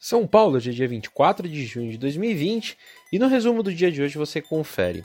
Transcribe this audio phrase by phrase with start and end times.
[0.00, 2.78] São Paulo, hoje é dia 24 de junho de 2020
[3.12, 5.02] e no resumo do dia de hoje você confere.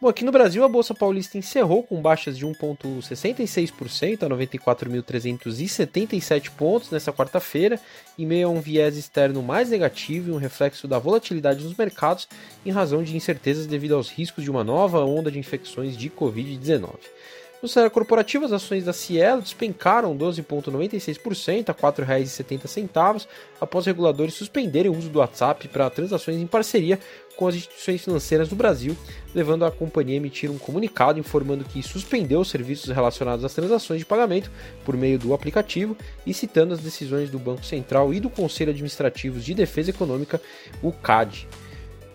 [0.00, 6.90] Bom, aqui no Brasil a Bolsa Paulista encerrou com baixas de 1,66% a 94.377 pontos
[6.90, 7.78] nessa quarta-feira,
[8.18, 12.26] em meio a um viés externo mais negativo e um reflexo da volatilidade nos mercados
[12.66, 16.98] em razão de incertezas devido aos riscos de uma nova onda de infecções de Covid-19.
[17.62, 23.28] No cenário corporativo, as ações da Cielo despencaram 12,96% a R$ 4,70
[23.60, 26.98] após reguladores suspenderem o uso do WhatsApp para transações em parceria
[27.36, 28.96] com as instituições financeiras do Brasil,
[29.32, 34.00] levando a companhia a emitir um comunicado informando que suspendeu os serviços relacionados às transações
[34.00, 34.50] de pagamento
[34.84, 39.38] por meio do aplicativo e citando as decisões do Banco Central e do Conselho Administrativo
[39.38, 40.42] de Defesa Econômica,
[40.82, 41.46] o CAD.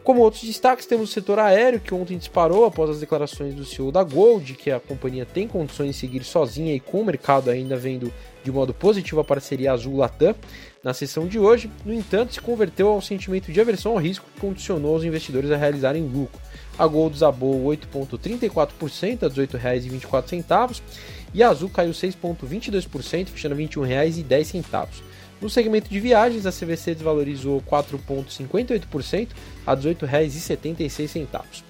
[0.07, 3.91] Como outros destaques, temos o setor aéreo, que ontem disparou após as declarações do CEO
[3.91, 7.75] da Gold, que a companhia tem condições de seguir sozinha e com o mercado ainda
[7.75, 8.09] vendo
[8.41, 10.33] de modo positivo a parceria Azul-Latam.
[10.81, 14.39] Na sessão de hoje, no entanto, se converteu ao sentimento de aversão ao risco que
[14.39, 16.39] condicionou os investidores a realizarem lucro.
[16.79, 20.81] A Gold desabou 8,34% a R$ 18,24
[21.33, 24.87] e a Azul caiu 6,22%, fechando R$ 21,10.
[25.41, 29.27] No segmento de viagens, a CVC desvalorizou 4,58%
[29.65, 31.63] a R$ 18,76.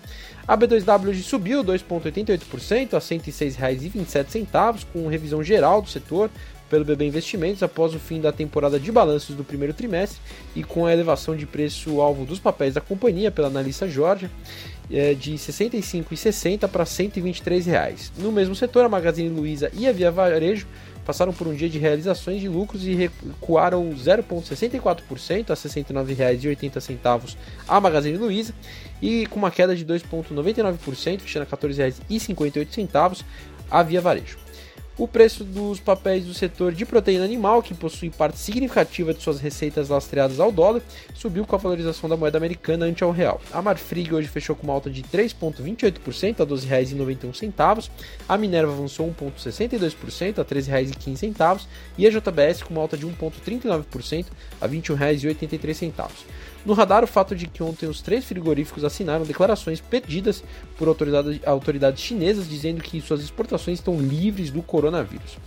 [0.47, 6.29] A B2W hoje subiu 2,88% a R$ 106,27, com revisão geral do setor
[6.69, 10.19] pelo BB Investimentos após o fim da temporada de balanços do primeiro trimestre
[10.55, 14.29] e com a elevação de preço-alvo dos papéis da companhia pela analista Jorge
[14.91, 18.11] é, de R$ 65,60 para 123 reais.
[18.17, 20.67] No mesmo setor, a Magazine Luiza e a Via Varejo
[21.07, 27.79] passaram por um dia de realizações de lucros e recuaram 0,64% a R$ 69,80 a
[27.79, 28.53] Magazine Luiza
[29.01, 33.23] e com uma queda de 2,99%, fechando a R$ 14,58
[33.71, 34.46] a Via Varejo.
[34.97, 39.39] O preço dos papéis do setor de proteína animal, que possui parte significativa de suas
[39.39, 40.81] receitas lastreadas ao dólar,
[41.13, 43.39] subiu com a valorização da moeda americana ante ao real.
[43.53, 47.89] A Marfrig hoje fechou com uma alta de 3,28% a R$ 12,91.
[48.27, 54.25] A Minerva avançou 1,62% a R$ 13,15 e a JBS com uma alta de 1,39%
[54.59, 56.09] a R$ 21,83.
[56.67, 60.43] No radar, o fato de que ontem os três frigoríficos assinaram declarações pedidas
[60.77, 65.37] por autoridades, autoridades chinesas dizendo que suas exportações estão livres do coronavírus.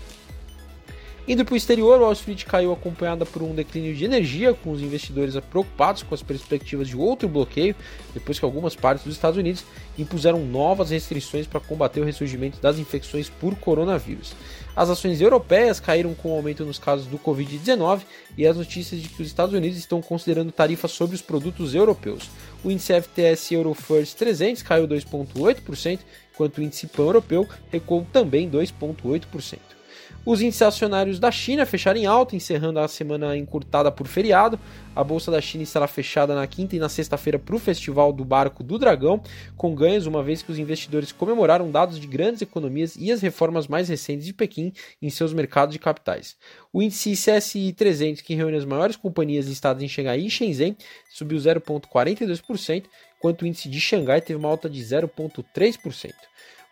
[1.30, 4.82] Indo para o exterior, Wall Street caiu acompanhada por um declínio de energia, com os
[4.82, 7.76] investidores preocupados com as perspectivas de outro bloqueio,
[8.12, 9.64] depois que algumas partes dos Estados Unidos
[9.96, 14.34] impuseram novas restrições para combater o ressurgimento das infecções por coronavírus.
[14.74, 18.00] As ações europeias caíram com o aumento nos casos do Covid-19
[18.36, 22.28] e as notícias de que os Estados Unidos estão considerando tarifas sobre os produtos europeus.
[22.64, 26.00] O índice FTSE Eurofirst 300 caiu 2,8%,
[26.34, 29.79] enquanto o índice pan-europeu recuou também 2,8%.
[30.25, 34.60] Os índices acionários da China fecharam em alta, encerrando a semana encurtada por feriado.
[34.94, 38.22] A bolsa da China estará fechada na quinta e na sexta-feira para o Festival do
[38.22, 39.22] Barco do Dragão,
[39.56, 43.66] com ganhos, uma vez que os investidores comemoraram dados de grandes economias e as reformas
[43.66, 46.36] mais recentes de Pequim em seus mercados de capitais.
[46.70, 50.76] O índice CSI 300, que reúne as maiores companhias listadas em Xangai e Shenzhen,
[51.09, 52.84] subiu 0,42%,
[53.20, 56.12] enquanto o índice de Xangai teve uma alta de 0,3%.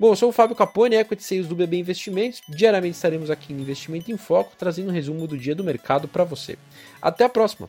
[0.01, 2.41] Bom, eu sou o Fábio Capone, Equity Sales do BB Investimentos.
[2.49, 6.25] Diariamente estaremos aqui no Investimento em Foco, trazendo um resumo do dia do mercado para
[6.25, 6.57] você.
[7.03, 7.69] Até a próxima!